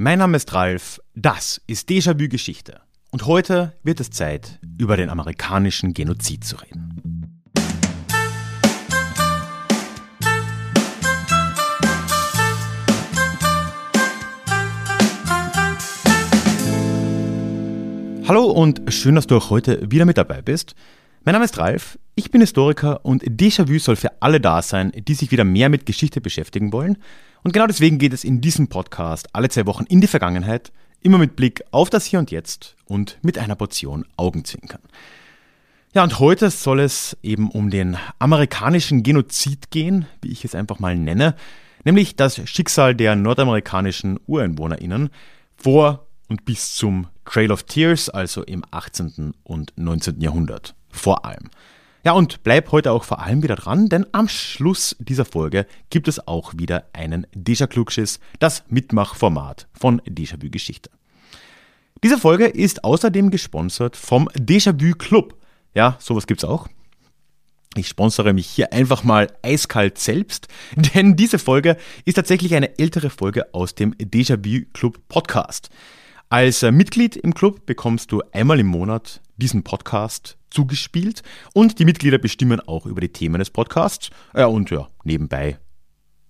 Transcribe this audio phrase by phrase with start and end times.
[0.00, 2.82] Mein Name ist Ralf, das ist Déjà-vu Geschichte.
[3.10, 7.42] Und heute wird es Zeit, über den amerikanischen Genozid zu reden.
[18.28, 20.76] Hallo und schön, dass du auch heute wieder mit dabei bist.
[21.24, 25.14] Mein Name ist Ralf, ich bin Historiker und Déjà-vu soll für alle da sein, die
[25.14, 26.98] sich wieder mehr mit Geschichte beschäftigen wollen
[27.44, 31.18] und genau deswegen geht es in diesem Podcast alle zwei Wochen in die Vergangenheit, immer
[31.18, 34.82] mit Blick auf das Hier und Jetzt und mit einer Portion Augenzwinkern.
[35.94, 40.78] Ja, und heute soll es eben um den amerikanischen Genozid gehen, wie ich es einfach
[40.78, 41.34] mal nenne,
[41.84, 45.10] nämlich das Schicksal der nordamerikanischen UreinwohnerInnen
[45.56, 49.32] vor und bis zum Trail of Tears, also im 18.
[49.44, 50.20] und 19.
[50.20, 51.50] Jahrhundert vor allem.
[52.04, 56.06] Ja, und bleib heute auch vor allem wieder dran, denn am Schluss dieser Folge gibt
[56.06, 60.90] es auch wieder einen Déjà-Klugschiss, das Mitmachformat von Déjà-vu Geschichte.
[62.04, 65.36] Diese Folge ist außerdem gesponsert vom Déjà-vu Club.
[65.74, 66.68] Ja, sowas gibt's auch.
[67.76, 70.46] Ich sponsere mich hier einfach mal eiskalt selbst,
[70.94, 75.68] denn diese Folge ist tatsächlich eine ältere Folge aus dem Déjà-vu Club Podcast.
[76.30, 81.22] Als Mitglied im Club bekommst du einmal im Monat diesen Podcast zugespielt
[81.54, 84.10] und die Mitglieder bestimmen auch über die Themen des Podcasts.
[84.34, 85.58] Ja, und ja, nebenbei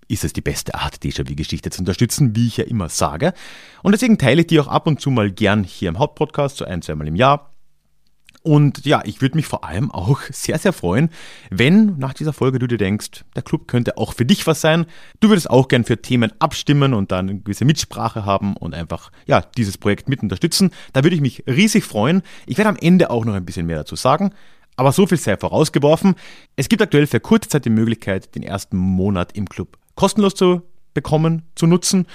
[0.09, 3.35] ist es die beste Art, Déjà-vu-Geschichte zu unterstützen, wie ich ja immer sage.
[3.83, 6.65] Und deswegen teile ich die auch ab und zu mal gern hier im Hauptpodcast, so
[6.65, 7.55] ein, zweimal im Jahr.
[8.43, 11.11] Und ja, ich würde mich vor allem auch sehr, sehr freuen,
[11.51, 14.87] wenn nach dieser Folge du dir denkst, der Club könnte auch für dich was sein.
[15.21, 19.11] Du würdest auch gern für Themen abstimmen und dann eine gewisse Mitsprache haben und einfach,
[19.27, 20.71] ja, dieses Projekt mit unterstützen.
[20.93, 22.23] Da würde ich mich riesig freuen.
[22.47, 24.33] Ich werde am Ende auch noch ein bisschen mehr dazu sagen.
[24.77, 26.15] Aber so viel sei vorausgeworfen.
[26.55, 30.63] Es gibt aktuell für kurze Zeit die Möglichkeit, den ersten Monat im Club kostenlos zu
[30.95, 32.07] bekommen, zu nutzen.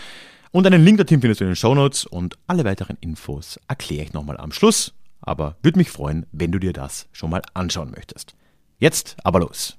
[0.51, 4.03] Und einen Link dorthin findest du in den Show Notes und alle weiteren Infos erkläre
[4.03, 4.93] ich nochmal am Schluss
[5.23, 8.35] aber würde mich freuen, wenn du dir das schon mal anschauen möchtest.
[8.79, 9.77] Jetzt aber los.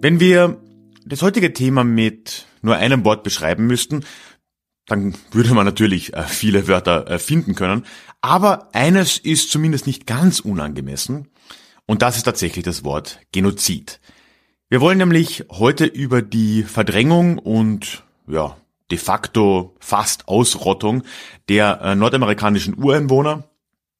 [0.00, 0.60] Wenn wir
[1.04, 4.04] das heutige Thema mit nur einem Wort beschreiben müssten,
[4.86, 7.84] dann würde man natürlich äh, viele Wörter äh, finden können.
[8.20, 11.28] Aber eines ist zumindest nicht ganz unangemessen.
[11.86, 14.00] Und das ist tatsächlich das Wort Genozid.
[14.68, 18.56] Wir wollen nämlich heute über die Verdrängung und ja,
[18.90, 21.02] de facto fast Ausrottung
[21.48, 23.44] der äh, nordamerikanischen Ureinwohner,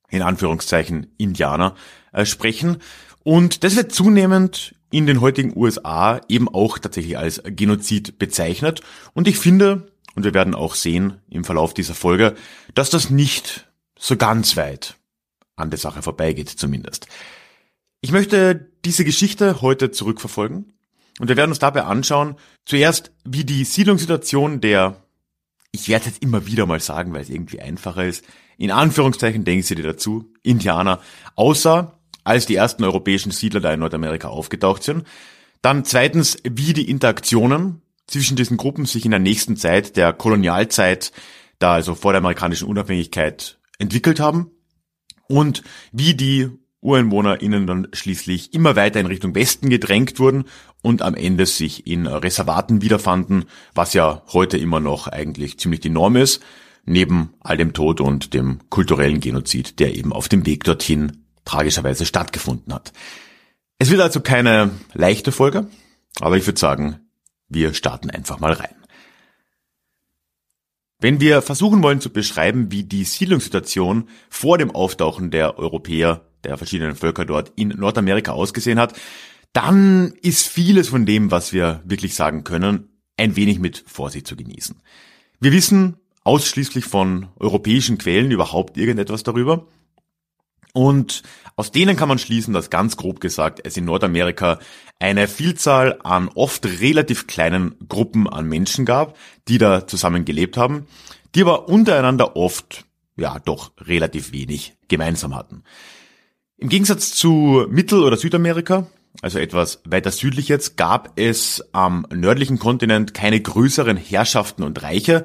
[0.08, 1.74] in Anführungszeichen Indianer,
[2.12, 2.78] äh, sprechen.
[3.24, 8.80] Und das wird zunehmend in den heutigen USA eben auch tatsächlich als Genozid bezeichnet.
[9.14, 12.34] Und ich finde, und wir werden auch sehen im Verlauf dieser Folge,
[12.74, 13.68] dass das nicht
[13.98, 14.96] so ganz weit
[15.56, 17.08] an der Sache vorbeigeht zumindest.
[18.00, 20.72] Ich möchte diese Geschichte heute zurückverfolgen
[21.18, 25.02] und wir werden uns dabei anschauen, zuerst, wie die Siedlungssituation der,
[25.72, 28.24] ich werde es jetzt immer wieder mal sagen, weil es irgendwie einfacher ist,
[28.58, 31.00] in Anführungszeichen denken Sie dir dazu, Indianer,
[31.34, 35.06] außer als die ersten europäischen Siedler da in Nordamerika aufgetaucht sind.
[35.62, 41.12] Dann zweitens, wie die Interaktionen zwischen diesen Gruppen sich in der nächsten Zeit der Kolonialzeit,
[41.58, 44.50] da also vor der amerikanischen Unabhängigkeit, entwickelt haben
[45.28, 45.62] und
[45.92, 46.50] wie die
[46.80, 50.44] UreinwohnerInnen dann schließlich immer weiter in Richtung Westen gedrängt wurden
[50.86, 55.90] und am Ende sich in Reservaten wiederfanden, was ja heute immer noch eigentlich ziemlich die
[55.90, 56.44] Norm ist,
[56.84, 62.06] neben all dem Tod und dem kulturellen Genozid, der eben auf dem Weg dorthin tragischerweise
[62.06, 62.92] stattgefunden hat.
[63.80, 65.66] Es wird also keine leichte Folge,
[66.20, 67.00] aber ich würde sagen,
[67.48, 68.76] wir starten einfach mal rein.
[71.00, 76.56] Wenn wir versuchen wollen zu beschreiben, wie die Siedlungssituation vor dem Auftauchen der Europäer der
[76.56, 78.94] verschiedenen Völker dort in Nordamerika ausgesehen hat,
[79.56, 84.36] dann ist vieles von dem, was wir wirklich sagen können, ein wenig mit Vorsicht zu
[84.36, 84.82] genießen.
[85.40, 89.66] Wir wissen ausschließlich von europäischen Quellen überhaupt irgendetwas darüber.
[90.74, 91.22] Und
[91.56, 94.58] aus denen kann man schließen, dass ganz grob gesagt es in Nordamerika
[94.98, 99.16] eine Vielzahl an oft relativ kleinen Gruppen an Menschen gab,
[99.48, 100.86] die da zusammen gelebt haben,
[101.34, 102.84] die aber untereinander oft
[103.16, 105.62] ja doch relativ wenig gemeinsam hatten.
[106.58, 108.86] Im Gegensatz zu Mittel- oder Südamerika,
[109.22, 115.24] also etwas weiter südlich jetzt, gab es am nördlichen Kontinent keine größeren Herrschaften und Reiche,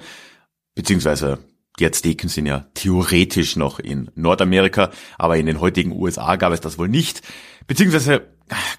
[0.76, 1.40] beziehungsweise
[1.80, 6.62] die Azteken sind ja theoretisch noch in Nordamerika, aber in den heutigen USA gab es
[6.62, 7.22] das wohl nicht.
[7.66, 8.28] Beziehungsweise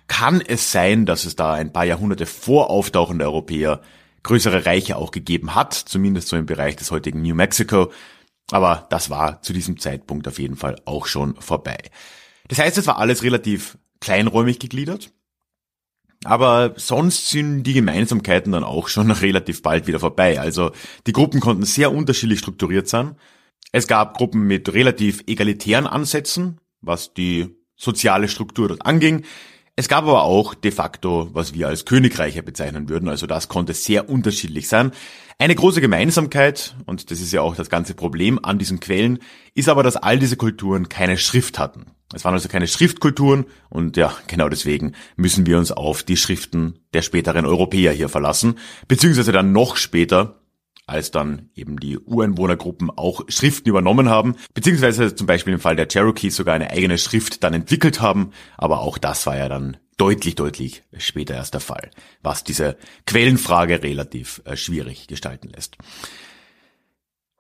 [0.06, 3.81] kann es sein, dass es da ein paar Jahrhunderte vor Auftauchen der Europäer
[4.23, 7.91] größere Reiche auch gegeben hat, zumindest so im Bereich des heutigen New Mexico.
[8.50, 11.79] Aber das war zu diesem Zeitpunkt auf jeden Fall auch schon vorbei.
[12.49, 15.12] Das heißt, es war alles relativ kleinräumig gegliedert.
[16.25, 20.38] Aber sonst sind die Gemeinsamkeiten dann auch schon relativ bald wieder vorbei.
[20.38, 20.72] Also
[21.06, 23.16] die Gruppen konnten sehr unterschiedlich strukturiert sein.
[23.72, 29.25] Es gab Gruppen mit relativ egalitären Ansätzen, was die soziale Struktur dort anging.
[29.75, 33.73] Es gab aber auch de facto, was wir als Königreiche bezeichnen würden, also das konnte
[33.73, 34.93] sehr unterschiedlich sein.
[35.39, 39.19] Eine große Gemeinsamkeit, und das ist ja auch das ganze Problem an diesen Quellen,
[39.55, 41.87] ist aber, dass all diese Kulturen keine Schrift hatten.
[42.13, 46.81] Es waren also keine Schriftkulturen und ja, genau deswegen müssen wir uns auf die Schriften
[46.93, 48.59] der späteren Europäer hier verlassen,
[48.89, 50.42] beziehungsweise dann noch später
[50.93, 55.89] als dann eben die Ureinwohnergruppen auch Schriften übernommen haben, beziehungsweise zum Beispiel im Fall der
[55.91, 60.35] Cherokees sogar eine eigene Schrift dann entwickelt haben, aber auch das war ja dann deutlich,
[60.35, 61.91] deutlich später erst der Fall,
[62.23, 65.77] was diese Quellenfrage relativ äh, schwierig gestalten lässt.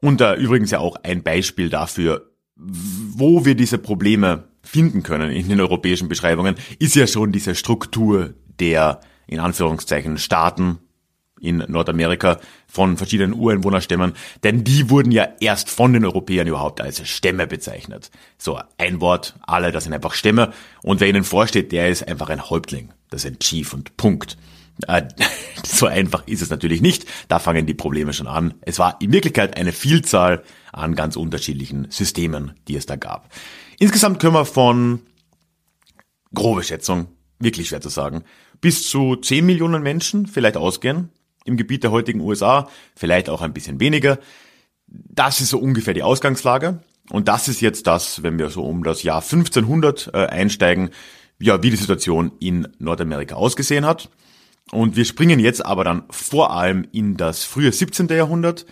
[0.00, 5.48] Und äh, übrigens ja auch ein Beispiel dafür, wo wir diese Probleme finden können in
[5.48, 10.78] den europäischen Beschreibungen, ist ja schon diese Struktur der in Anführungszeichen Staaten
[11.42, 17.06] in Nordamerika von verschiedenen Ureinwohnerstämmen, denn die wurden ja erst von den Europäern überhaupt als
[17.06, 18.10] Stämme bezeichnet.
[18.38, 20.52] So ein Wort, alle, das sind einfach Stämme
[20.82, 24.38] und wer ihnen vorsteht, der ist einfach ein Häuptling, das ist ein Chief und Punkt.
[24.86, 25.02] Äh,
[25.66, 28.54] so einfach ist es natürlich nicht, da fangen die Probleme schon an.
[28.62, 30.42] Es war in Wirklichkeit eine Vielzahl
[30.72, 33.28] an ganz unterschiedlichen Systemen, die es da gab.
[33.78, 35.00] Insgesamt können wir von
[36.34, 38.24] grobe Schätzung, wirklich schwer zu sagen,
[38.60, 41.10] bis zu 10 Millionen Menschen vielleicht ausgehen,
[41.44, 44.18] im Gebiet der heutigen USA, vielleicht auch ein bisschen weniger.
[44.86, 46.80] Das ist so ungefähr die Ausgangslage.
[47.10, 50.90] Und das ist jetzt das, wenn wir so um das Jahr 1500 äh, einsteigen,
[51.40, 54.08] ja, wie die Situation in Nordamerika ausgesehen hat.
[54.70, 58.08] Und wir springen jetzt aber dann vor allem in das frühe 17.
[58.08, 58.64] Jahrhundert,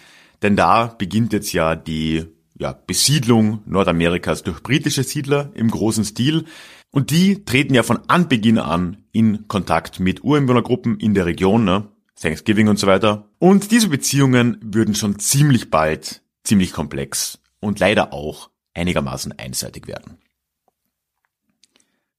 [0.43, 2.27] denn da beginnt jetzt ja die
[2.59, 6.45] ja, Besiedlung Nordamerikas durch britische Siedler im großen Stil.
[6.91, 11.65] Und die treten ja von Anbeginn an in Kontakt mit Ureinwohnergruppen in der Region.
[11.65, 11.89] Ne?
[12.21, 13.29] Thanksgiving und so weiter.
[13.39, 20.19] Und diese Beziehungen würden schon ziemlich bald ziemlich komplex und leider auch einigermaßen einseitig werden.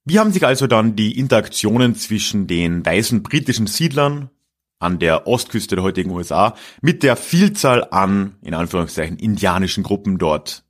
[0.03, 4.29] Wie haben sich also dann die Interaktionen zwischen den weißen britischen Siedlern
[4.79, 10.63] an der Ostküste der heutigen USA mit der Vielzahl an, in Anführungszeichen, indianischen Gruppen dort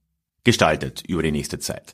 [0.43, 1.93] gestaltet über die nächste Zeit?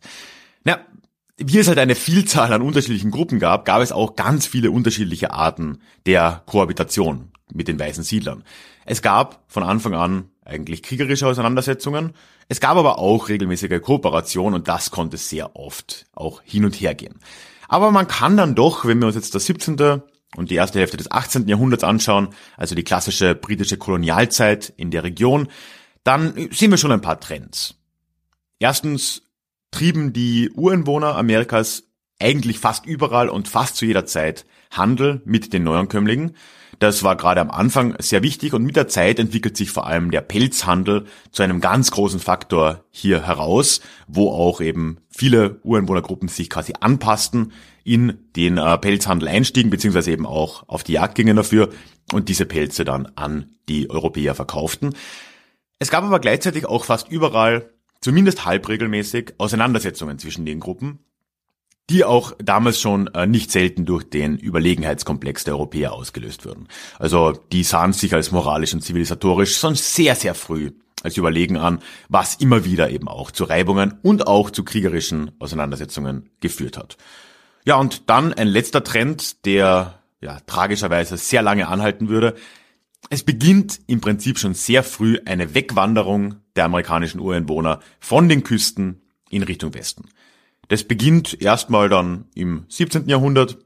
[1.38, 5.34] Wie es halt eine Vielzahl an unterschiedlichen Gruppen gab, gab es auch ganz viele unterschiedliche
[5.34, 8.44] Arten der Kohabitation mit den weißen Siedlern.
[8.86, 12.14] Es gab von Anfang an eigentlich kriegerische Auseinandersetzungen.
[12.50, 16.96] Es gab aber auch regelmäßige Kooperation und das konnte sehr oft auch hin und her
[16.96, 17.20] gehen.
[17.68, 20.02] Aber man kann dann doch, wenn wir uns jetzt das 17.
[20.38, 21.48] und die erste Hälfte des 18.
[21.48, 25.50] Jahrhunderts anschauen, also die klassische britische Kolonialzeit in der Region,
[26.04, 27.76] dann sehen wir schon ein paar Trends.
[28.60, 29.22] Erstens
[29.72, 31.84] trieben die Ureinwohner Amerikas
[32.20, 36.36] eigentlich fast überall und fast zu jeder Zeit Handel mit den Neuankömmlingen.
[36.80, 40.12] Das war gerade am Anfang sehr wichtig und mit der Zeit entwickelt sich vor allem
[40.12, 46.50] der Pelzhandel zu einem ganz großen Faktor hier heraus, wo auch eben viele Ureinwohnergruppen sich
[46.50, 47.52] quasi anpassten,
[47.84, 51.70] in den äh, Pelzhandel einstiegen, beziehungsweise eben auch auf die Jagd gingen dafür
[52.12, 54.94] und diese Pelze dann an die Europäer verkauften.
[55.80, 57.72] Es gab aber gleichzeitig auch fast überall
[58.08, 61.00] zumindest halbregelmäßig Auseinandersetzungen zwischen den Gruppen,
[61.90, 66.70] die auch damals schon äh, nicht selten durch den Überlegenheitskomplex der Europäer ausgelöst wurden.
[67.00, 70.72] Also die sahen sich als moralisch und zivilisatorisch schon sehr, sehr früh
[71.04, 76.30] als überlegen an, was immer wieder eben auch zu Reibungen und auch zu kriegerischen Auseinandersetzungen
[76.40, 76.96] geführt hat.
[77.66, 82.36] Ja, und dann ein letzter Trend, der ja tragischerweise sehr lange anhalten würde.
[83.10, 89.02] Es beginnt im Prinzip schon sehr früh eine Wegwanderung der amerikanischen Ureinwohner von den Küsten
[89.30, 90.10] in Richtung Westen.
[90.68, 93.08] Das beginnt erstmal dann im 17.
[93.08, 93.58] Jahrhundert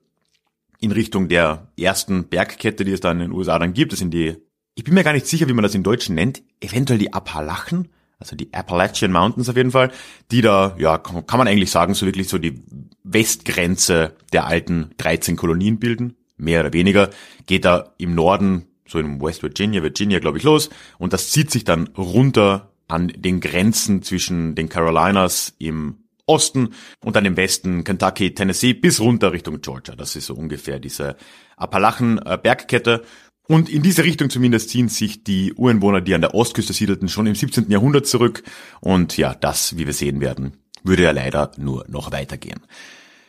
[0.80, 3.92] in Richtung der ersten Bergkette, die es dann in den USA dann gibt.
[3.92, 4.36] Das sind die,
[4.76, 7.90] ich bin mir gar nicht sicher, wie man das in Deutschen nennt, eventuell die Appalachen,
[8.20, 9.92] also die Appalachian Mountains auf jeden Fall,
[10.32, 12.64] die da, ja, kann man eigentlich sagen, so wirklich so die
[13.04, 17.10] Westgrenze der alten 13 Kolonien bilden, mehr oder weniger,
[17.48, 21.50] geht da im Norden, so in West Virginia, Virginia, glaube ich, los und das zieht
[21.50, 26.70] sich dann runter an den Grenzen zwischen den Carolinas im Osten
[27.04, 29.96] und dann im Westen Kentucky, Tennessee bis runter Richtung Georgia.
[29.96, 31.16] Das ist so ungefähr diese
[31.58, 33.04] Appalachen-Bergkette.
[33.48, 37.28] Und in diese Richtung zumindest ziehen sich die Ureinwohner, die an der Ostküste siedelten, schon
[37.28, 37.70] im 17.
[37.70, 38.44] Jahrhundert zurück.
[38.80, 42.62] Und ja, das, wie wir sehen werden, würde ja leider nur noch weitergehen.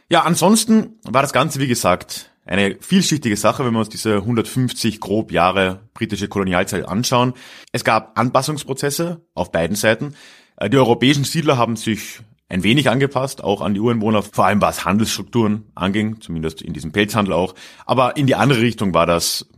[0.09, 5.01] Ja, ansonsten war das Ganze, wie gesagt, eine vielschichtige Sache, wenn wir uns diese 150
[5.01, 7.35] grob Jahre britische Kolonialzeit anschauen.
[7.73, 10.15] Es gab Anpassungsprozesse auf beiden Seiten.
[10.57, 14.61] Äh, die europäischen Siedler haben sich ein wenig angepasst, auch an die Ureinwohner, vor allem
[14.61, 17.55] was Handelsstrukturen anging, zumindest in diesem Pelzhandel auch.
[17.87, 19.49] Aber in die andere Richtung war das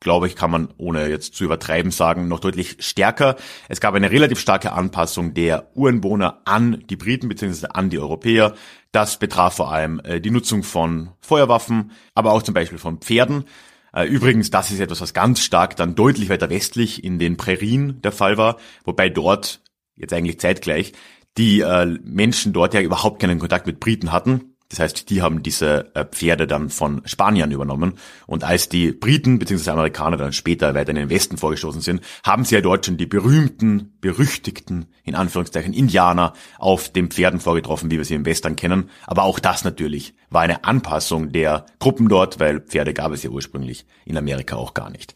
[0.00, 3.36] glaube ich, kann man ohne jetzt zu übertreiben sagen, noch deutlich stärker.
[3.68, 7.68] Es gab eine relativ starke Anpassung der Ureinwohner an die Briten bzw.
[7.70, 8.54] an die Europäer.
[8.92, 13.44] Das betraf vor allem äh, die Nutzung von Feuerwaffen, aber auch zum Beispiel von Pferden.
[13.92, 18.00] Äh, übrigens, das ist etwas, was ganz stark dann deutlich weiter westlich in den Prärien
[18.02, 19.60] der Fall war, wobei dort
[19.96, 20.92] jetzt eigentlich zeitgleich
[21.36, 24.56] die äh, Menschen dort ja überhaupt keinen Kontakt mit Briten hatten.
[24.68, 27.94] Das heißt, die haben diese äh, Pferde dann von Spaniern übernommen.
[28.26, 29.70] Und als die Briten bzw.
[29.70, 33.06] Amerikaner dann später weiter in den Westen vorgestoßen sind, haben sie ja dort schon die
[33.06, 38.90] berühmten, berüchtigten, in Anführungszeichen, Indianer auf den Pferden vorgetroffen, wie wir sie im Western kennen.
[39.06, 43.30] Aber auch das natürlich war eine Anpassung der Gruppen dort, weil Pferde gab es ja
[43.30, 45.14] ursprünglich in Amerika auch gar nicht.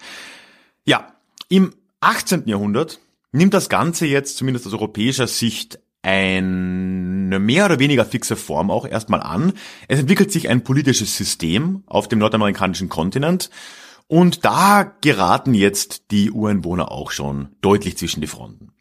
[0.87, 1.13] Ja,
[1.49, 2.45] im 18.
[2.47, 3.01] Jahrhundert
[3.33, 8.87] nimmt das Ganze jetzt zumindest aus europäischer Sicht eine mehr oder weniger fixe Form auch
[8.87, 9.53] erstmal an.
[9.89, 13.51] Es entwickelt sich ein politisches System auf dem nordamerikanischen Kontinent
[14.09, 18.73] und da geraten jetzt die Ureinwohner auch schon deutlich zwischen die Fronten.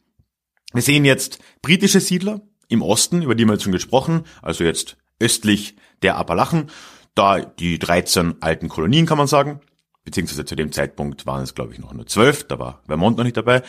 [0.74, 4.98] Wir sehen jetzt britische Siedler im Osten, über die wir jetzt schon gesprochen, also jetzt
[5.20, 6.72] östlich der Appalachen,
[7.14, 9.60] da die 13 alten Kolonien kann man sagen,
[10.04, 13.24] beziehungsweise zu dem Zeitpunkt waren es glaube ich noch nur 12, da war Vermont noch
[13.24, 13.62] nicht dabei.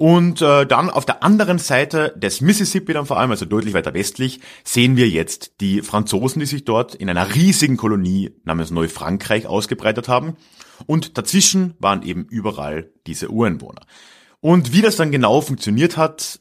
[0.00, 3.92] Und äh, dann auf der anderen Seite des Mississippi dann vor allem, also deutlich weiter
[3.92, 9.46] westlich, sehen wir jetzt die Franzosen, die sich dort in einer riesigen Kolonie namens Neufrankreich
[9.46, 10.38] ausgebreitet haben.
[10.86, 13.82] Und dazwischen waren eben überall diese Ureinwohner.
[14.40, 16.40] Und wie das dann genau funktioniert hat,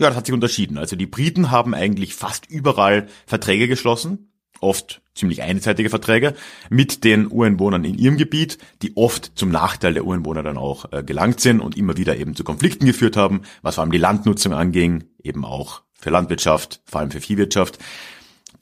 [0.00, 0.78] ja, das hat sich unterschieden.
[0.78, 4.27] Also die Briten haben eigentlich fast überall Verträge geschlossen
[4.60, 6.34] oft ziemlich einseitige Verträge
[6.70, 11.02] mit den Ureinwohnern in ihrem Gebiet, die oft zum Nachteil der Ureinwohner dann auch äh,
[11.02, 14.52] gelangt sind und immer wieder eben zu Konflikten geführt haben, was vor allem die Landnutzung
[14.52, 17.78] anging, eben auch für Landwirtschaft, vor allem für Viehwirtschaft.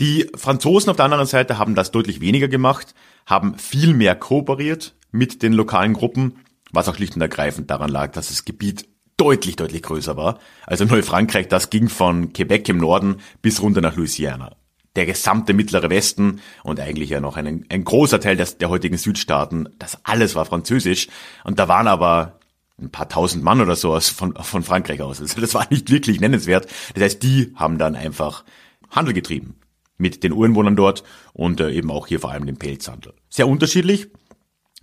[0.00, 2.94] Die Franzosen auf der anderen Seite haben das deutlich weniger gemacht,
[3.26, 6.38] haben viel mehr kooperiert mit den lokalen Gruppen,
[6.72, 10.38] was auch schlicht und ergreifend daran lag, dass das Gebiet deutlich, deutlich größer war.
[10.66, 14.56] Also Neufrankreich, das ging von Quebec im Norden bis runter nach Louisiana
[14.96, 18.98] der gesamte mittlere Westen und eigentlich ja noch ein, ein großer Teil des, der heutigen
[18.98, 21.08] Südstaaten, das alles war französisch.
[21.44, 22.38] Und da waren aber
[22.80, 25.20] ein paar tausend Mann oder so aus, von, von Frankreich aus.
[25.20, 26.66] Also das war nicht wirklich nennenswert.
[26.94, 28.44] Das heißt, die haben dann einfach
[28.90, 29.56] Handel getrieben
[29.98, 33.14] mit den Ureinwohnern dort und äh, eben auch hier vor allem den Pelzhandel.
[33.30, 34.08] Sehr unterschiedlich.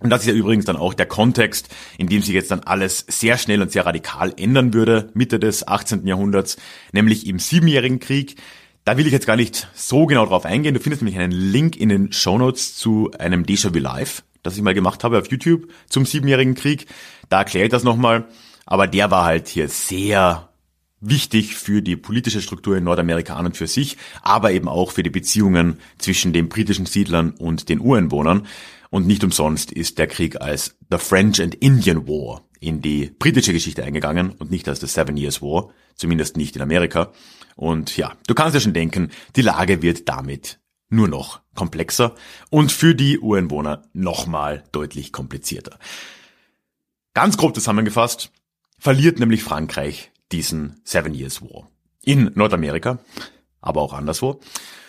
[0.00, 1.68] Und das ist ja übrigens dann auch der Kontext,
[1.98, 5.66] in dem sich jetzt dann alles sehr schnell und sehr radikal ändern würde, Mitte des
[5.66, 6.06] 18.
[6.06, 6.56] Jahrhunderts,
[6.92, 8.36] nämlich im Siebenjährigen Krieg.
[8.84, 10.74] Da will ich jetzt gar nicht so genau drauf eingehen.
[10.74, 14.62] Du findest nämlich einen Link in den Show Notes zu einem Déjà-vu Live, das ich
[14.62, 16.86] mal gemacht habe auf YouTube zum Siebenjährigen Krieg.
[17.30, 18.28] Da erkläre ich das nochmal.
[18.66, 20.50] Aber der war halt hier sehr
[21.00, 25.02] wichtig für die politische Struktur in Nordamerika an und für sich, aber eben auch für
[25.02, 28.46] die Beziehungen zwischen den britischen Siedlern und den Ureinwohnern.
[28.90, 33.52] Und nicht umsonst ist der Krieg als The French and Indian War in die britische
[33.52, 37.12] Geschichte eingegangen und nicht als The Seven Years War, zumindest nicht in Amerika.
[37.56, 42.14] Und ja, du kannst ja schon denken, die Lage wird damit nur noch komplexer
[42.50, 45.78] und für die Ureinwohner nochmal deutlich komplizierter.
[47.14, 48.32] Ganz grob zusammengefasst,
[48.78, 51.70] verliert nämlich Frankreich diesen Seven Years War.
[52.02, 52.98] In Nordamerika,
[53.60, 54.40] aber auch anderswo.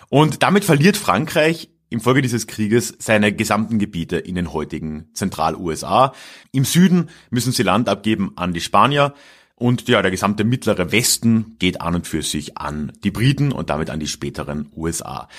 [0.09, 6.13] Und damit verliert Frankreich im Folge dieses Krieges seine gesamten Gebiete in den heutigen Zentral-USA.
[6.51, 9.13] Im Süden müssen sie Land abgeben an die Spanier,
[9.55, 13.69] und ja, der gesamte mittlere Westen geht an und für sich an die Briten und
[13.69, 15.29] damit an die späteren USA.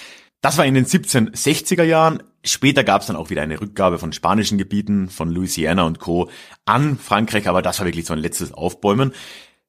[0.40, 2.22] Das war in den 1760er Jahren.
[2.44, 6.30] Später gab es dann auch wieder eine Rückgabe von spanischen Gebieten, von Louisiana und Co.
[6.64, 9.12] an Frankreich, aber das war wirklich so ein letztes Aufbäumen.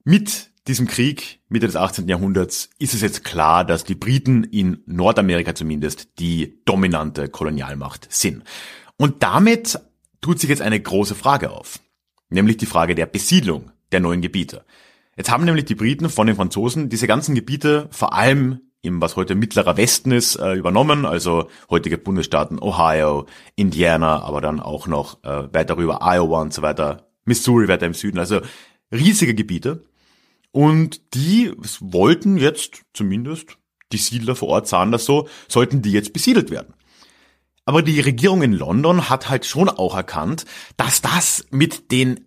[0.03, 2.07] Mit diesem Krieg Mitte des 18.
[2.07, 8.43] Jahrhunderts ist es jetzt klar, dass die Briten in Nordamerika zumindest die dominante Kolonialmacht sind.
[8.97, 9.79] Und damit
[10.21, 11.79] tut sich jetzt eine große Frage auf,
[12.29, 14.65] nämlich die Frage der Besiedlung der neuen Gebiete.
[15.15, 19.15] Jetzt haben nämlich die Briten von den Franzosen diese ganzen Gebiete, vor allem im was
[19.15, 23.25] heute mittlerer Westen ist, äh, übernommen, also heutige Bundesstaaten Ohio,
[23.55, 27.93] Indiana, aber dann auch noch äh, weiter rüber Iowa und so weiter, Missouri weiter im
[27.93, 28.41] Süden, also
[28.91, 29.83] riesige Gebiete.
[30.51, 33.57] Und die wollten jetzt zumindest,
[33.91, 36.73] die Siedler vor Ort sahen das so, sollten die jetzt besiedelt werden.
[37.65, 40.45] Aber die Regierung in London hat halt schon auch erkannt,
[40.77, 42.26] dass das mit den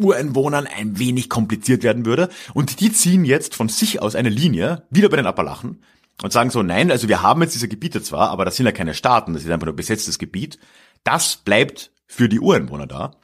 [0.00, 2.28] Ureinwohnern ein wenig kompliziert werden würde.
[2.54, 5.82] Und die ziehen jetzt von sich aus eine Linie, wieder bei den Appalachen,
[6.22, 8.72] und sagen so, nein, also wir haben jetzt diese Gebiete zwar, aber das sind ja
[8.72, 10.58] keine Staaten, das ist einfach nur besetztes Gebiet.
[11.04, 13.16] Das bleibt für die Ureinwohner da.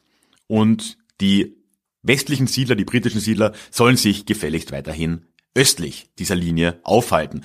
[0.47, 1.57] Und die
[2.02, 7.45] westlichen Siedler, die britischen Siedler, sollen sich gefälligst weiterhin östlich dieser Linie aufhalten.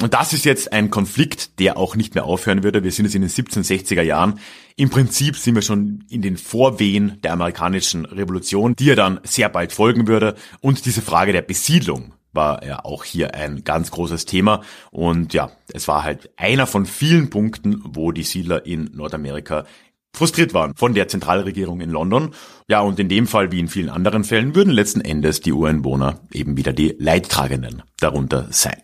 [0.00, 2.82] Und das ist jetzt ein Konflikt, der auch nicht mehr aufhören würde.
[2.82, 4.40] Wir sind jetzt in den 1760er Jahren.
[4.76, 9.48] Im Prinzip sind wir schon in den Vorwehen der amerikanischen Revolution, die ja dann sehr
[9.48, 10.34] bald folgen würde.
[10.60, 14.62] Und diese Frage der Besiedlung war ja auch hier ein ganz großes Thema.
[14.90, 19.64] Und ja, es war halt einer von vielen Punkten, wo die Siedler in Nordamerika
[20.12, 22.34] frustriert waren von der Zentralregierung in London.
[22.68, 26.20] Ja, und in dem Fall wie in vielen anderen Fällen würden letzten Endes die Ureinwohner
[26.32, 28.82] eben wieder die Leidtragenden darunter sein.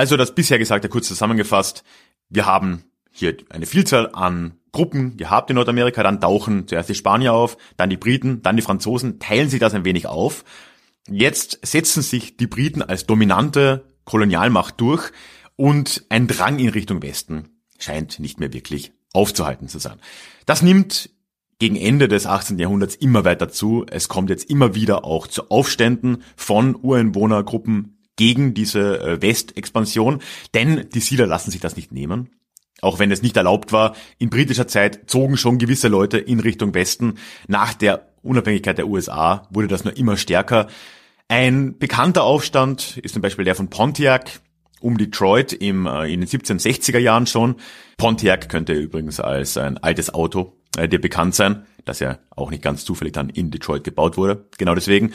[0.00, 1.84] Also das bisher Gesagte kurz zusammengefasst.
[2.30, 7.34] Wir haben hier eine Vielzahl an Gruppen gehabt in Nordamerika, dann tauchen zuerst die Spanier
[7.34, 10.46] auf, dann die Briten, dann die Franzosen, teilen sich das ein wenig auf.
[11.06, 15.12] Jetzt setzen sich die Briten als dominante Kolonialmacht durch
[15.56, 20.00] und ein Drang in Richtung Westen scheint nicht mehr wirklich aufzuhalten zu sein.
[20.46, 21.10] Das nimmt
[21.58, 22.58] gegen Ende des 18.
[22.58, 23.84] Jahrhunderts immer weiter zu.
[23.86, 30.20] Es kommt jetzt immer wieder auch zu Aufständen von Ureinwohnergruppen gegen diese äh, Westexpansion,
[30.54, 32.30] denn die Siedler lassen sich das nicht nehmen.
[32.82, 36.74] Auch wenn es nicht erlaubt war, in britischer Zeit zogen schon gewisse Leute in Richtung
[36.74, 37.18] Westen.
[37.46, 40.68] Nach der Unabhängigkeit der USA wurde das nur immer stärker.
[41.28, 44.40] Ein bekannter Aufstand ist zum Beispiel der von Pontiac
[44.80, 47.56] um Detroit im, äh, in den 1760er Jahren schon.
[47.98, 52.62] Pontiac könnte übrigens als ein altes Auto äh, dir bekannt sein, das ja auch nicht
[52.62, 54.46] ganz zufällig dann in Detroit gebaut wurde.
[54.58, 55.12] Genau deswegen.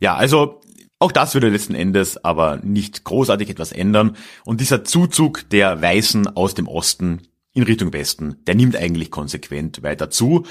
[0.00, 0.60] Ja, also
[0.98, 4.16] auch das würde letzten Endes aber nicht großartig etwas ändern.
[4.44, 7.22] Und dieser Zuzug der Weißen aus dem Osten
[7.52, 10.44] in Richtung Westen, der nimmt eigentlich konsequent weiter zu.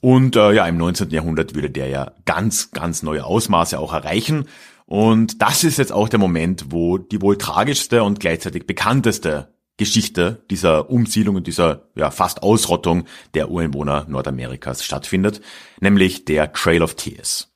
[0.00, 1.10] Und äh, ja, im 19.
[1.10, 4.46] Jahrhundert würde der ja ganz, ganz neue Ausmaße auch erreichen.
[4.86, 10.42] Und das ist jetzt auch der Moment, wo die wohl tragischste und gleichzeitig bekannteste Geschichte
[10.50, 15.40] dieser Umsiedlung und dieser ja, fast Ausrottung der Ureinwohner Nordamerikas stattfindet,
[15.80, 17.47] nämlich der Trail of Tears.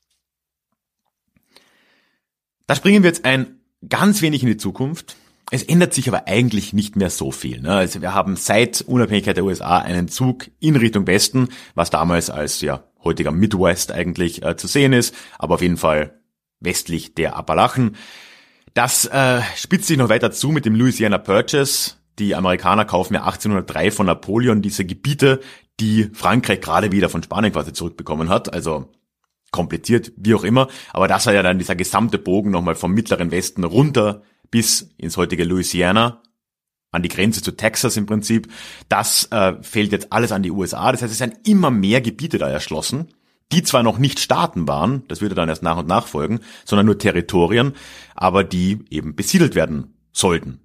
[2.73, 5.15] Da springen wir jetzt ein ganz wenig in die Zukunft.
[5.51, 7.61] Es ändert sich aber eigentlich nicht mehr so viel.
[7.61, 7.75] Ne?
[7.75, 12.63] Also wir haben seit Unabhängigkeit der USA einen Zug in Richtung Westen, was damals als
[12.63, 16.19] ja heutiger Midwest eigentlich äh, zu sehen ist, aber auf jeden Fall
[16.61, 17.97] westlich der Appalachen.
[18.73, 21.97] Das äh, spitzt sich noch weiter zu mit dem Louisiana Purchase.
[22.19, 25.41] Die Amerikaner kaufen ja 1803 von Napoleon diese Gebiete,
[25.79, 28.51] die Frankreich gerade wieder von Spanien quasi zurückbekommen hat.
[28.51, 28.89] Also
[29.53, 30.67] kompliziert, wie auch immer.
[30.93, 35.17] Aber das war ja dann dieser gesamte Bogen nochmal vom mittleren Westen runter bis ins
[35.17, 36.23] heutige Louisiana,
[36.91, 38.53] an die Grenze zu Texas im Prinzip.
[38.89, 40.91] Das äh, fällt jetzt alles an die USA.
[40.91, 43.09] Das heißt, es sind immer mehr Gebiete da erschlossen,
[43.53, 46.87] die zwar noch nicht Staaten waren, das würde dann erst nach und nach folgen, sondern
[46.87, 47.75] nur Territorien,
[48.15, 50.61] aber die eben besiedelt werden sollten.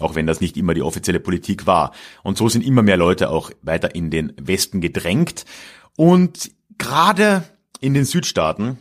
[0.00, 1.92] Auch wenn das nicht immer die offizielle Politik war.
[2.22, 5.44] Und so sind immer mehr Leute auch weiter in den Westen gedrängt.
[5.96, 7.44] Und gerade
[7.80, 8.78] in den Südstaaten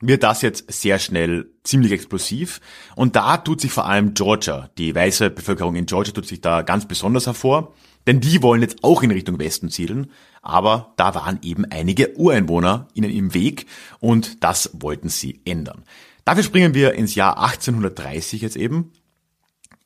[0.00, 2.60] wird das jetzt sehr schnell ziemlich explosiv.
[2.96, 6.62] Und da tut sich vor allem Georgia, die weiße Bevölkerung in Georgia tut sich da
[6.62, 7.74] ganz besonders hervor.
[8.06, 10.12] Denn die wollen jetzt auch in Richtung Westen siedeln.
[10.42, 13.66] Aber da waren eben einige Ureinwohner ihnen im Weg
[13.98, 15.82] und das wollten sie ändern.
[16.24, 18.92] Dafür springen wir ins Jahr 1830 jetzt eben.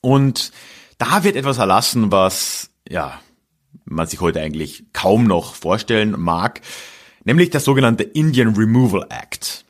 [0.01, 0.53] Und
[0.99, 3.21] da wird etwas erlassen, was, ja,
[3.85, 6.61] man sich heute eigentlich kaum noch vorstellen mag
[7.25, 9.65] nämlich der sogenannte Indian Removal Act.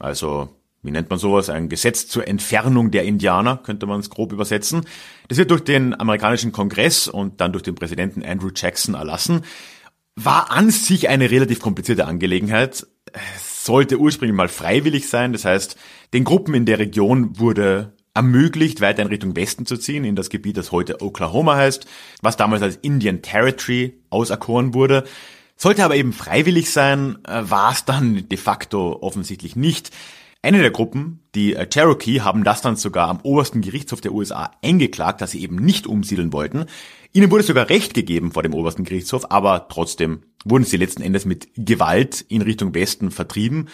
[0.00, 0.48] Also,
[0.82, 1.48] wie nennt man sowas?
[1.48, 4.84] Ein Gesetz zur Entfernung der Indianer, könnte man es grob übersetzen.
[5.28, 9.42] Das wird durch den amerikanischen Kongress und dann durch den Präsidenten Andrew Jackson erlassen.
[10.14, 12.86] War an sich eine relativ komplizierte Angelegenheit.
[13.40, 15.32] Sollte ursprünglich mal freiwillig sein.
[15.32, 15.76] Das heißt,
[16.12, 20.30] den Gruppen in der Region wurde ermöglicht, weiter in Richtung Westen zu ziehen, in das
[20.30, 21.86] Gebiet, das heute Oklahoma heißt,
[22.22, 25.04] was damals als Indian Territory auserkoren wurde.
[25.56, 29.90] Sollte aber eben freiwillig sein, äh, war es dann de facto offensichtlich nicht.
[30.42, 34.50] Eine der Gruppen, die äh, Cherokee, haben das dann sogar am obersten Gerichtshof der USA
[34.62, 36.66] eingeklagt, dass sie eben nicht umsiedeln wollten.
[37.12, 41.24] Ihnen wurde sogar Recht gegeben vor dem obersten Gerichtshof, aber trotzdem wurden sie letzten Endes
[41.24, 43.68] mit Gewalt in Richtung Westen vertrieben.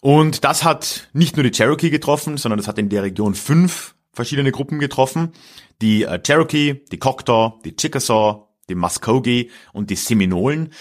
[0.00, 3.94] Und das hat nicht nur die Cherokee getroffen, sondern das hat in der Region fünf
[4.12, 5.32] verschiedene Gruppen getroffen.
[5.82, 10.72] Die äh, Cherokee, die Choctaw, die Chickasaw, die Muskogee und die Seminolen.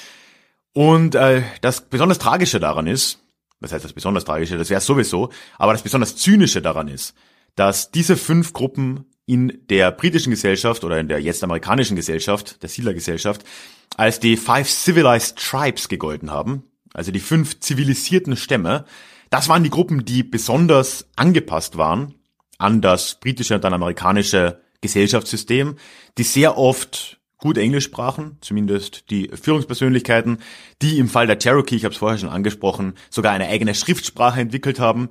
[0.74, 3.20] Und äh, das besonders Tragische daran ist,
[3.60, 7.14] was heißt das besonders Tragische, das wäre sowieso, aber das besonders Zynische daran ist,
[7.56, 12.70] dass diese fünf Gruppen in der britischen Gesellschaft oder in der jetzt amerikanischen Gesellschaft, der
[12.70, 13.44] Siedlergesellschaft,
[13.96, 18.86] als die Five Civilized Tribes gegolten haben, also die fünf zivilisierten Stämme.
[19.30, 22.16] Das waren die Gruppen, die besonders angepasst waren
[22.58, 25.76] an das britische und dann amerikanische Gesellschaftssystem,
[26.18, 30.40] die sehr oft gut Englisch sprachen, zumindest die Führungspersönlichkeiten,
[30.82, 34.42] die im Fall der Cherokee, ich habe es vorher schon angesprochen, sogar eine eigene Schriftsprache
[34.42, 35.10] entwickelt haben.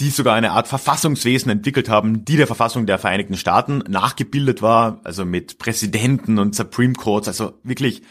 [0.00, 5.00] die sogar eine Art Verfassungswesen entwickelt haben, die der Verfassung der Vereinigten Staaten nachgebildet war,
[5.04, 8.02] also mit Präsidenten und Supreme Courts, also wirklich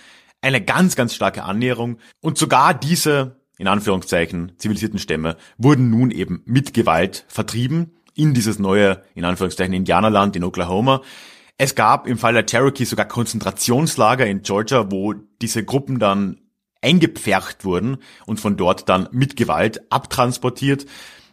[0.41, 1.99] eine ganz, ganz starke Annäherung.
[2.21, 8.57] Und sogar diese, in Anführungszeichen, zivilisierten Stämme wurden nun eben mit Gewalt vertrieben in dieses
[8.57, 11.01] neue, in Anführungszeichen, Indianerland in Oklahoma.
[11.57, 16.41] Es gab im Fall der Cherokee sogar Konzentrationslager in Georgia, wo diese Gruppen dann
[16.81, 20.85] eingepfercht wurden und von dort dann mit Gewalt abtransportiert.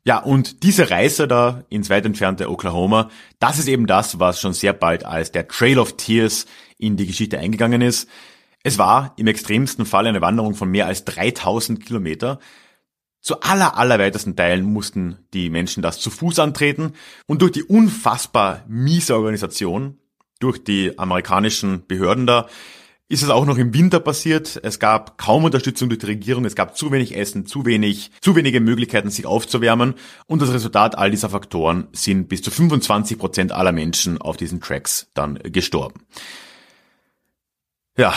[0.04, 4.52] Ja, und diese Reise da ins weit entfernte Oklahoma, das ist eben das, was schon
[4.52, 6.46] sehr bald als der Trail of Tears
[6.78, 8.08] in die Geschichte eingegangen ist.
[8.64, 12.38] Es war im extremsten Fall eine Wanderung von mehr als 3000 Kilometer.
[13.20, 16.94] Zu aller, allerweitesten Teilen mussten die Menschen das zu Fuß antreten
[17.26, 19.98] und durch die unfassbar miese Organisation,
[20.42, 22.48] durch die amerikanischen Behörden da,
[23.12, 24.58] ist es auch noch im Winter passiert.
[24.62, 28.36] Es gab kaum Unterstützung durch die Regierung, es gab zu wenig Essen, zu wenig, zu
[28.36, 29.94] wenige Möglichkeiten, sich aufzuwärmen.
[30.26, 34.62] Und das Resultat all dieser Faktoren sind bis zu 25 Prozent aller Menschen auf diesen
[34.62, 36.06] Tracks dann gestorben.
[37.98, 38.14] Ja,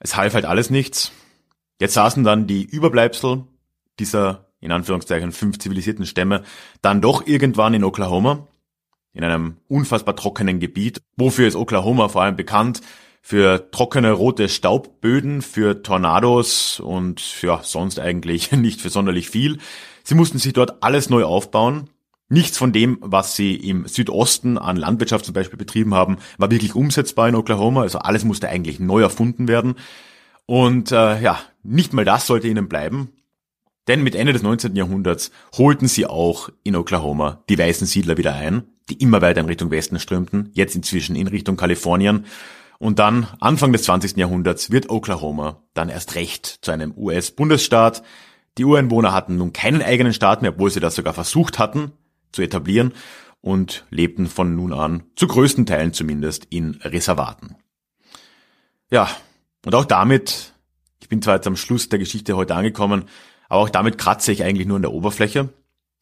[0.00, 1.12] es half halt alles nichts.
[1.80, 3.44] Jetzt saßen dann die Überbleibsel
[4.00, 6.42] dieser, in Anführungszeichen, fünf zivilisierten Stämme
[6.82, 8.48] dann doch irgendwann in Oklahoma,
[9.12, 11.02] in einem unfassbar trockenen Gebiet.
[11.16, 12.80] Wofür ist Oklahoma vor allem bekannt?
[13.22, 19.58] für trockene rote Staubböden, für Tornados und ja, sonst eigentlich nicht für sonderlich viel.
[20.02, 21.90] Sie mussten sich dort alles neu aufbauen.
[22.28, 26.76] Nichts von dem, was sie im Südosten an Landwirtschaft zum Beispiel betrieben haben, war wirklich
[26.76, 27.82] umsetzbar in Oklahoma.
[27.82, 29.74] Also alles musste eigentlich neu erfunden werden.
[30.46, 33.12] Und äh, ja, nicht mal das sollte ihnen bleiben.
[33.88, 34.76] Denn mit Ende des 19.
[34.76, 39.46] Jahrhunderts holten sie auch in Oklahoma die weißen Siedler wieder ein, die immer weiter in
[39.46, 42.26] Richtung Westen strömten, jetzt inzwischen in Richtung Kalifornien.
[42.78, 44.16] Und dann, Anfang des 20.
[44.16, 48.02] Jahrhunderts, wird Oklahoma dann erst recht zu einem US-Bundesstaat.
[48.58, 51.92] Die Ureinwohner hatten nun keinen eigenen Staat mehr, obwohl sie das sogar versucht hatten
[52.32, 52.92] zu etablieren
[53.40, 57.56] und lebten von nun an, zu größten Teilen zumindest, in Reservaten.
[58.90, 59.08] Ja,
[59.64, 60.52] und auch damit,
[61.00, 63.04] ich bin zwar jetzt am Schluss der Geschichte heute angekommen,
[63.48, 65.50] aber auch damit kratze ich eigentlich nur an der Oberfläche.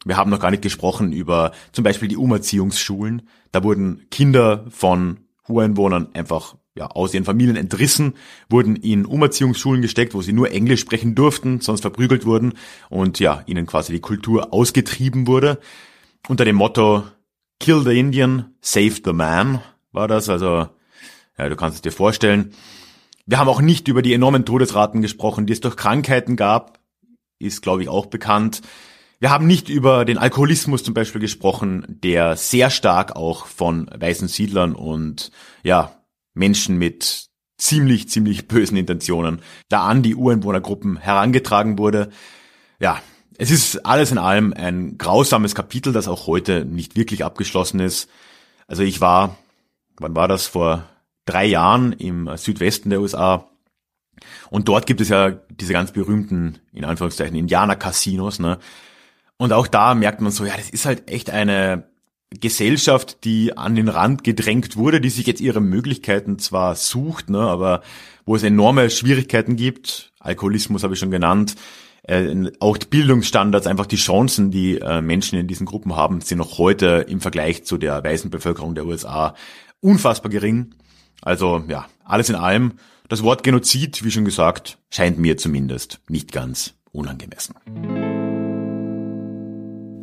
[0.04, 3.22] Wir haben noch gar nicht gesprochen über zum Beispiel die Umerziehungsschulen.
[3.52, 8.14] Da wurden Kinder von Ureinwohnern einfach ja, aus ihren Familien entrissen,
[8.48, 12.54] wurden in Umerziehungsschulen gesteckt, wo sie nur Englisch sprechen durften, sonst verprügelt wurden
[12.88, 15.58] und ja, ihnen quasi die Kultur ausgetrieben wurde.
[16.28, 17.04] Unter dem Motto
[17.58, 20.68] Kill the Indian, save the man war das, also
[21.37, 22.52] ja, du kannst es dir vorstellen.
[23.26, 26.78] Wir haben auch nicht über die enormen Todesraten gesprochen, die es durch Krankheiten gab,
[27.40, 28.62] ist glaube ich auch bekannt.
[29.20, 34.28] Wir haben nicht über den Alkoholismus zum Beispiel gesprochen, der sehr stark auch von weißen
[34.28, 35.33] Siedlern und
[35.64, 35.92] ja,
[36.35, 37.26] Menschen mit
[37.57, 42.11] ziemlich, ziemlich bösen Intentionen da an die Ureinwohnergruppen herangetragen wurde.
[42.78, 43.02] Ja,
[43.38, 48.09] es ist alles in allem ein grausames Kapitel, das auch heute nicht wirklich abgeschlossen ist.
[48.68, 49.37] Also ich war,
[49.98, 50.85] wann war das, vor
[51.24, 53.48] drei Jahren im Südwesten der USA
[54.50, 58.59] und dort gibt es ja diese ganz berühmten, in Anführungszeichen, Indianer-Casinos, ne?
[59.38, 61.85] Und auch da merkt man so, ja, das ist halt echt eine
[62.31, 67.40] Gesellschaft, die an den Rand gedrängt wurde, die sich jetzt ihre Möglichkeiten zwar sucht, ne,
[67.40, 67.83] aber
[68.27, 70.12] wo es enorme Schwierigkeiten gibt.
[70.18, 71.55] Alkoholismus habe ich schon genannt.
[72.03, 76.59] Äh, auch Bildungsstandards, einfach die Chancen, die äh, Menschen in diesen Gruppen haben, sind noch
[76.59, 79.35] heute im Vergleich zu der weißen Bevölkerung der USA
[79.81, 80.74] unfassbar gering.
[81.22, 82.72] Also ja, alles in allem,
[83.09, 87.55] das Wort Genozid, wie schon gesagt, scheint mir zumindest nicht ganz unangemessen.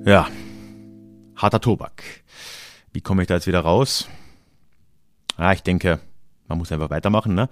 [0.06, 0.28] Ja,
[1.36, 2.04] harter Tobak.
[2.94, 4.08] Wie komme ich da jetzt wieder raus?
[5.36, 6.00] Ja, ich denke,
[6.48, 7.34] man muss einfach weitermachen.
[7.34, 7.50] Ne?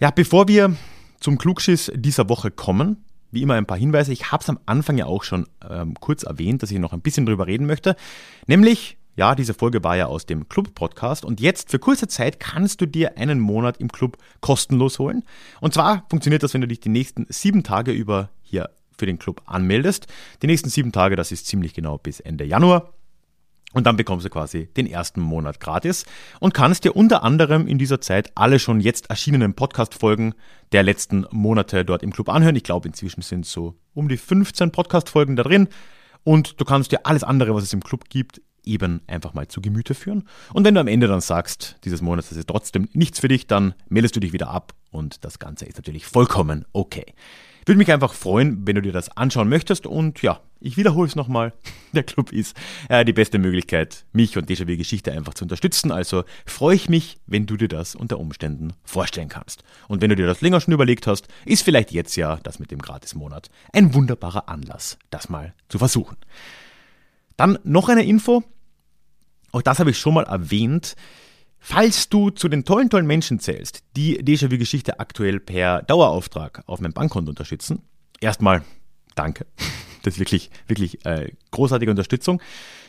[0.00, 0.74] Ja, bevor wir
[1.20, 4.14] zum Klugschiss dieser Woche kommen, wie immer ein paar Hinweise.
[4.14, 7.02] Ich habe es am Anfang ja auch schon ähm, kurz erwähnt, dass ich noch ein
[7.02, 7.96] bisschen drüber reden möchte.
[8.46, 12.80] Nämlich, ja, diese Folge war ja aus dem Club-Podcast und jetzt für kurze Zeit kannst
[12.80, 15.22] du dir einen Monat im Club kostenlos holen.
[15.60, 19.18] Und zwar funktioniert das, wenn du dich die nächsten sieben Tage über hier für den
[19.18, 20.06] Club anmeldest.
[20.42, 22.92] Die nächsten sieben Tage, das ist ziemlich genau bis Ende Januar.
[23.74, 26.06] Und dann bekommst du quasi den ersten Monat gratis
[26.40, 30.34] und kannst dir unter anderem in dieser Zeit alle schon jetzt erschienenen Podcast-Folgen
[30.72, 32.56] der letzten Monate dort im Club anhören.
[32.56, 35.68] Ich glaube, inzwischen sind so um die 15 Podcast-Folgen da drin.
[36.24, 39.60] Und du kannst dir alles andere, was es im Club gibt, eben einfach mal zu
[39.60, 40.28] Gemüte führen.
[40.52, 43.74] Und wenn du am Ende dann sagst, dieses Monat ist trotzdem nichts für dich, dann
[43.88, 47.14] meldest du dich wieder ab und das Ganze ist natürlich vollkommen okay.
[47.68, 49.86] Würde mich einfach freuen, wenn du dir das anschauen möchtest.
[49.86, 51.52] Und ja, ich wiederhole es nochmal.
[51.92, 52.56] Der Club ist
[52.88, 55.92] äh, die beste Möglichkeit, mich und Déjà-vu Geschichte einfach zu unterstützen.
[55.92, 59.64] Also freue ich mich, wenn du dir das unter Umständen vorstellen kannst.
[59.86, 62.70] Und wenn du dir das länger schon überlegt hast, ist vielleicht jetzt ja das mit
[62.70, 66.16] dem Gratis-Monat ein wunderbarer Anlass, das mal zu versuchen.
[67.36, 68.44] Dann noch eine Info.
[69.52, 70.94] Auch das habe ich schon mal erwähnt.
[71.60, 76.92] Falls du zu den tollen, tollen Menschen zählst, die Déjà-vu-Geschichte aktuell per Dauerauftrag auf meinem
[76.92, 77.82] Bankkonto unterstützen,
[78.20, 78.62] erstmal
[79.14, 79.46] danke.
[80.04, 82.40] Das ist wirklich, wirklich äh, großartige Unterstützung.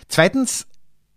[0.07, 0.67] Zweitens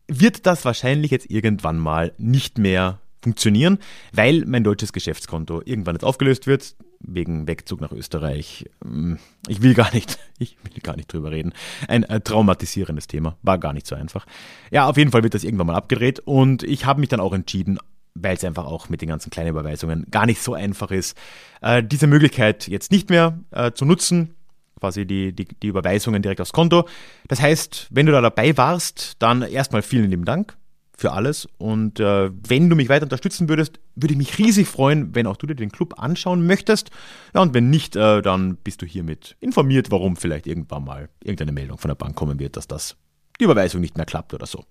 [0.09, 3.79] wird das wahrscheinlich jetzt irgendwann mal nicht mehr funktionieren,
[4.11, 8.71] weil mein deutsches Geschäftskonto irgendwann jetzt aufgelöst wird, wegen Wegzug nach Österreich.
[8.83, 11.53] Hm, ich will gar nicht, ich will gar nicht drüber reden.
[11.88, 14.27] Ein äh, traumatisierendes Thema, war gar nicht so einfach.
[14.71, 17.33] Ja, auf jeden Fall wird das irgendwann mal abgedreht und ich habe mich dann auch
[17.33, 17.79] entschieden,
[18.15, 21.17] weil es einfach auch mit den ganzen kleinen Überweisungen gar nicht so einfach ist,
[21.61, 24.35] äh, diese Möglichkeit jetzt nicht mehr äh, zu nutzen,
[24.79, 26.88] quasi die, die, die Überweisungen direkt aufs Konto.
[27.29, 30.57] Das heißt, wenn du da dabei warst, dann erstmal vielen lieben Dank
[30.97, 31.49] für alles.
[31.59, 35.37] Und äh, wenn du mich weiter unterstützen würdest, würde ich mich riesig freuen, wenn auch
[35.37, 36.91] du dir den Club anschauen möchtest.
[37.35, 41.53] Ja, und wenn nicht, äh, dann bist du hiermit informiert, warum vielleicht irgendwann mal irgendeine
[41.53, 42.97] Meldung von der Bank kommen wird, dass das
[43.41, 44.65] die Überweisung nicht mehr klappt oder so.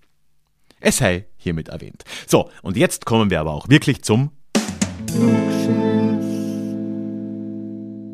[0.80, 2.04] Es sei hiermit erwähnt.
[2.26, 4.30] So, und jetzt kommen wir aber auch wirklich zum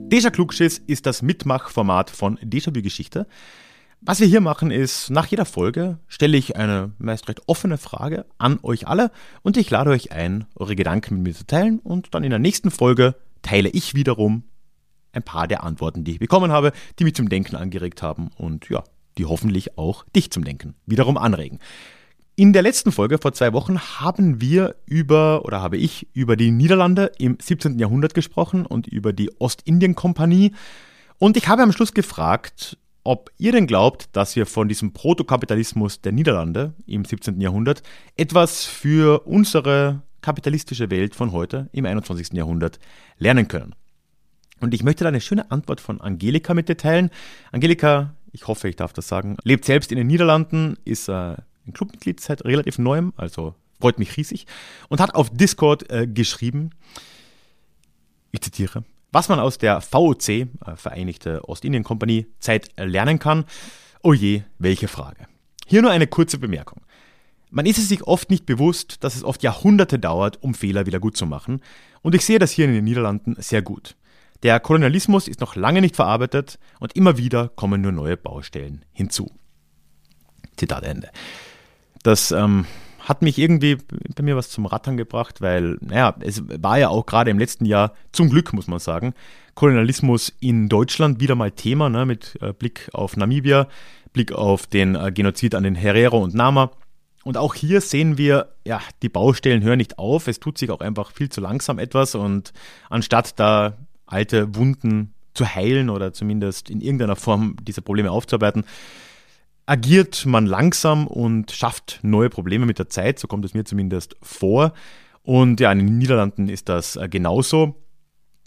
[0.09, 3.27] Déjà Klugschiss ist das Mitmachformat von Déjà-vu Geschichte.
[4.01, 8.27] Was wir hier machen ist, nach jeder Folge stelle ich eine meist recht offene Frage
[8.39, 9.11] an euch alle
[9.43, 12.39] und ich lade euch ein, eure Gedanken mit mir zu teilen und dann in der
[12.39, 14.45] nächsten Folge teile ich wiederum
[15.13, 18.69] ein paar der Antworten, die ich bekommen habe, die mich zum Denken angeregt haben und
[18.69, 18.85] ja,
[19.19, 21.59] die hoffentlich auch dich zum Denken wiederum anregen.
[22.37, 26.53] In der letzten Folge vor zwei Wochen haben wir über, oder habe ich über die
[26.53, 27.81] Niederlande im 17.
[27.81, 30.53] Jahrhundert gesprochen und über die Ostindien-Kompanie.
[31.19, 36.01] Und ich habe am Schluss gefragt, ob ihr denn glaubt, dass wir von diesem Protokapitalismus
[36.01, 37.41] der Niederlande im 17.
[37.41, 37.83] Jahrhundert
[38.17, 42.33] etwas für unsere kapitalistische Welt von heute im 21.
[42.33, 42.79] Jahrhundert
[43.19, 43.75] lernen können.
[44.61, 47.11] Und ich möchte da eine schöne Antwort von Angelika mit dir teilen.
[47.53, 51.73] Angelika, ich hoffe, ich darf das sagen, lebt selbst in den Niederlanden, ist äh, ein
[51.73, 54.47] Clubmitglied seit relativ neuem, also freut mich riesig,
[54.89, 56.71] und hat auf Discord äh, geschrieben,
[58.33, 63.45] ich zitiere, was man aus der VOC, äh, Vereinigte Ostindien Kompanie, Zeit lernen kann,
[64.03, 65.27] oh je, welche Frage.
[65.67, 66.83] Hier nur eine kurze Bemerkung.
[67.51, 71.01] Man ist es sich oft nicht bewusst, dass es oft Jahrhunderte dauert, um Fehler wieder
[71.01, 71.63] gut zu machen.
[72.03, 73.97] Und ich sehe das hier in den Niederlanden sehr gut.
[74.43, 79.31] Der Kolonialismus ist noch lange nicht verarbeitet und immer wieder kommen nur neue Baustellen hinzu.
[80.57, 81.11] Zitat Ende.
[82.03, 82.67] Das ähm,
[83.09, 83.79] hat mich irgendwie
[84.15, 87.65] bei mir was zum Rattern gebracht, weil, naja, es war ja auch gerade im letzten
[87.65, 89.15] Jahr, zum Glück muss man sagen,
[89.55, 93.67] Kolonialismus in Deutschland wieder mal Thema, ne, mit äh, Blick auf Namibia,
[94.13, 96.71] Blick auf den äh, Genozid an den Herero und Nama.
[97.25, 100.81] Und auch hier sehen wir, ja, die Baustellen hören nicht auf, es tut sich auch
[100.81, 102.53] einfach viel zu langsam etwas und
[102.91, 108.65] anstatt da alte Wunden zu heilen oder zumindest in irgendeiner Form diese Probleme aufzuarbeiten,
[109.69, 114.17] agiert man langsam und schafft neue Probleme mit der Zeit, so kommt es mir zumindest
[114.23, 114.73] vor.
[115.23, 117.75] Und ja, in den Niederlanden ist das äh, genauso.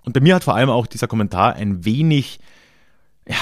[0.04, 2.40] Und bei mir hat vor allem auch dieser Kommentar ein wenig
[3.28, 3.36] ja,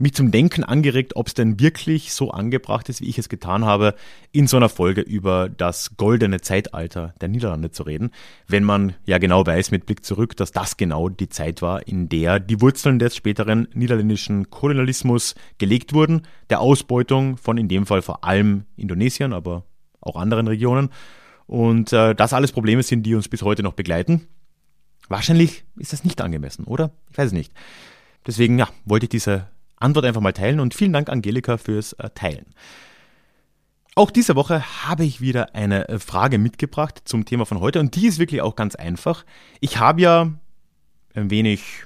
[0.00, 3.64] mich zum Denken angeregt, ob es denn wirklich so angebracht ist, wie ich es getan
[3.64, 3.94] habe,
[4.32, 8.10] in so einer Folge über das goldene Zeitalter der Niederlande zu reden,
[8.46, 12.08] wenn man ja genau weiß mit Blick zurück, dass das genau die Zeit war, in
[12.08, 18.02] der die Wurzeln des späteren niederländischen Kolonialismus gelegt wurden, der Ausbeutung von in dem Fall
[18.02, 19.64] vor allem Indonesien, aber
[20.00, 20.90] auch anderen Regionen.
[21.46, 24.28] Und äh, das alles Probleme sind, die uns bis heute noch begleiten.
[25.08, 26.92] Wahrscheinlich ist das nicht angemessen, oder?
[27.10, 27.52] Ich weiß es nicht.
[28.26, 29.48] Deswegen ja, wollte ich diese
[29.80, 32.46] Antwort einfach mal teilen und vielen Dank, Angelika, fürs äh, Teilen.
[33.94, 37.96] Auch diese Woche habe ich wieder eine äh, Frage mitgebracht zum Thema von heute und
[37.96, 39.24] die ist wirklich auch ganz einfach.
[39.60, 40.32] Ich habe ja
[41.14, 41.84] ein wenig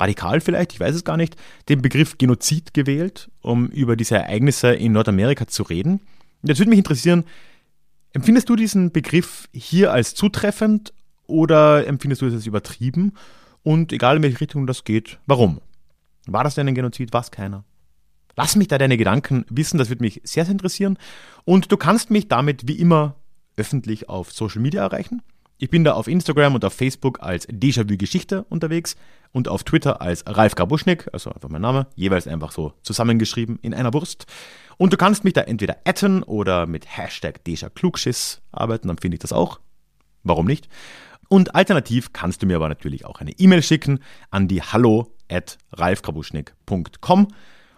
[0.00, 1.36] radikal vielleicht, ich weiß es gar nicht,
[1.68, 6.00] den Begriff Genozid gewählt, um über diese Ereignisse in Nordamerika zu reden.
[6.42, 7.24] Und jetzt würde mich interessieren,
[8.12, 10.92] empfindest du diesen Begriff hier als zutreffend
[11.26, 13.12] oder empfindest du es als übertrieben?
[13.62, 15.60] Und egal in welche Richtung das geht, warum?
[16.32, 17.12] War das denn ein Genozid?
[17.12, 17.64] War es keiner?
[18.36, 20.96] Lass mich da deine Gedanken wissen, das würde mich sehr, sehr interessieren.
[21.44, 23.16] Und du kannst mich damit wie immer
[23.56, 25.22] öffentlich auf Social Media erreichen.
[25.60, 28.94] Ich bin da auf Instagram und auf Facebook als Déjà-vu Geschichte unterwegs
[29.32, 33.74] und auf Twitter als Ralf Grabuschnik, also einfach mein Name, jeweils einfach so zusammengeschrieben in
[33.74, 34.26] einer Wurst.
[34.76, 39.16] Und du kannst mich da entweder atten oder mit Hashtag Déjà Klugschiss arbeiten, dann finde
[39.16, 39.58] ich das auch.
[40.22, 40.68] Warum nicht?
[41.28, 43.98] Und alternativ kannst du mir aber natürlich auch eine E-Mail schicken
[44.30, 47.28] an die hallo at ralfkrabuschnik.com.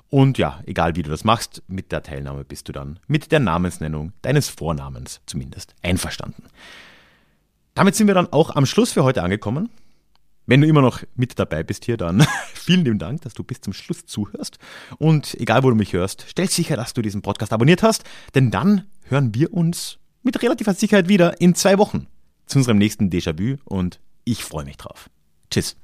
[0.08, 3.40] Und ja, egal wie du das machst, mit der Teilnahme bist du dann mit der
[3.40, 6.44] Namensnennung deines Vornamens zumindest einverstanden.
[7.74, 9.70] Damit sind wir dann auch am Schluss für heute angekommen.
[10.46, 13.60] Wenn du immer noch mit dabei bist hier, dann vielen lieben Dank, dass du bis
[13.60, 14.58] zum Schluss zuhörst.
[14.98, 18.02] Und egal, wo du mich hörst, stell sicher, dass du diesen Podcast abonniert hast,
[18.34, 22.08] denn dann hören wir uns mit relativer Sicherheit wieder in zwei Wochen
[22.46, 25.08] zu unserem nächsten Déjà-vu und ich freue mich drauf.
[25.50, 25.79] Tschüss.